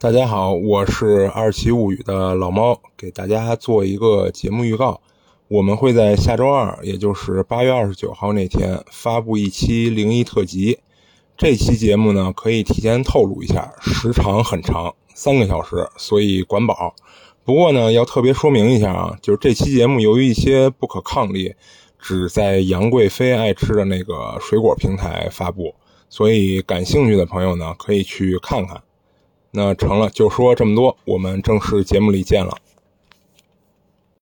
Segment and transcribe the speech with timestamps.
[0.00, 5.00] 大家好，我是二七物语的老猫，给大家做一个节目预告。
[5.48, 10.78] 我们会在下周二，也就是八月二十九号那天发布一期灵异特辑。
[11.36, 16.94] 这期节目呢，可以提前透露一下，时长很长，三个小时，所以管饱。
[17.44, 21.52] 不过呢，要特别说明一下啊，就是这期节目由于一些不可抗力，
[21.98, 25.74] 只在杨贵妃爱吃的那个水果平台发布，
[26.08, 28.80] 所以感兴趣的朋友呢，可以去看看。
[29.50, 32.56] 那成了，就说这么多，我们正式节目里见了。